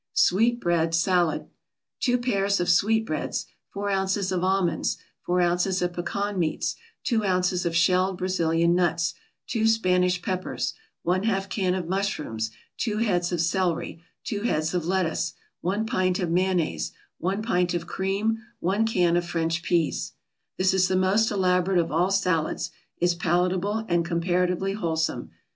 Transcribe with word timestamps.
SWEETBREAD 0.15 0.95
SALAD 0.95 1.47
2 1.99 2.17
pairs 2.17 2.59
of 2.59 2.69
sweetbreads 2.71 3.45
4 3.69 3.91
ounces 3.91 4.31
of 4.31 4.43
almonds 4.43 4.97
4 5.27 5.41
ounces 5.41 5.79
of 5.83 5.93
pecan 5.93 6.39
meats 6.39 6.75
2 7.03 7.23
ounces 7.23 7.67
of 7.67 7.75
shelled 7.75 8.17
Brazilian 8.17 8.73
nuts 8.73 9.13
2 9.45 9.67
Spanish 9.67 10.19
peppers 10.23 10.73
1/2 11.05 11.47
can 11.49 11.75
of 11.75 11.87
mushrooms 11.87 12.49
2 12.77 12.97
heads 12.97 13.31
of 13.31 13.39
celery 13.39 14.01
2 14.23 14.41
heads 14.41 14.73
of 14.73 14.87
lettuce 14.87 15.35
1 15.61 15.85
pint 15.85 16.17
of 16.17 16.31
mayonnaise 16.31 16.93
1 17.19 17.43
pint 17.43 17.75
of 17.75 17.85
cream 17.85 18.39
1 18.59 18.87
can 18.87 19.15
of 19.15 19.23
French 19.23 19.61
peas 19.61 20.13
This 20.57 20.73
is 20.73 20.87
the 20.87 20.95
most 20.95 21.29
elaborate 21.29 21.77
of 21.77 21.91
all 21.91 22.09
salads, 22.09 22.71
is 22.97 23.13
palatable 23.13 23.85
and 23.87 24.03
comparatively 24.03 24.73
wholesome. 24.73 25.29